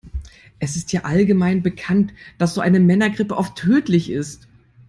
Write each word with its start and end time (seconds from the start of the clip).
Es 0.57 0.75
ist 0.77 0.91
ja 0.93 1.03
allgemein 1.05 1.61
bekannt, 1.61 2.11
dass 2.39 2.55
so 2.55 2.61
eine 2.61 2.79
Männergrippe 2.79 3.37
oft 3.37 3.55
tödlich 3.55 4.09
ist. 4.09 4.47